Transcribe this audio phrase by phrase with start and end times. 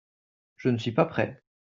[0.57, 1.43] Je ne suis pas prêt.